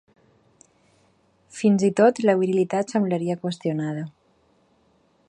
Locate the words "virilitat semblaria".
2.41-3.39